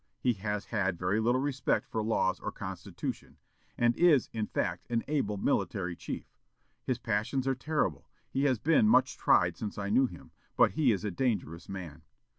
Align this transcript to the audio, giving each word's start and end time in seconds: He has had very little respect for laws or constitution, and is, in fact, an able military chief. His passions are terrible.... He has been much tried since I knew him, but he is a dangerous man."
He 0.19 0.33
has 0.33 0.65
had 0.65 0.97
very 0.97 1.19
little 1.19 1.41
respect 1.41 1.85
for 1.85 2.01
laws 2.01 2.39
or 2.39 2.51
constitution, 2.51 3.37
and 3.77 3.95
is, 3.95 4.31
in 4.33 4.47
fact, 4.47 4.87
an 4.89 5.03
able 5.07 5.37
military 5.37 5.95
chief. 5.95 6.25
His 6.83 6.97
passions 6.97 7.45
are 7.47 7.53
terrible.... 7.53 8.09
He 8.27 8.45
has 8.45 8.57
been 8.57 8.87
much 8.89 9.15
tried 9.15 9.57
since 9.57 9.77
I 9.77 9.91
knew 9.91 10.07
him, 10.07 10.31
but 10.57 10.71
he 10.71 10.91
is 10.91 11.05
a 11.05 11.11
dangerous 11.11 11.69
man." 11.69 12.01